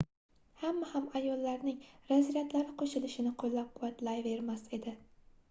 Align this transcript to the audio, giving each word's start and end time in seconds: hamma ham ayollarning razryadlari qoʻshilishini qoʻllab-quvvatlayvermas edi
hamma 0.61 0.87
ham 0.93 1.03
ayollarning 1.19 1.83
razryadlari 2.15 2.75
qoʻshilishini 2.81 3.35
qoʻllab-quvvatlayvermas 3.45 4.67
edi 4.81 4.99